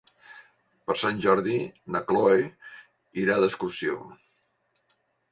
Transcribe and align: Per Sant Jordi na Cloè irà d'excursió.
Per 0.85 0.93
Sant 1.01 1.19
Jordi 1.25 1.57
na 1.95 2.01
Cloè 2.07 2.39
irà 3.25 3.35
d'excursió. 3.43 3.99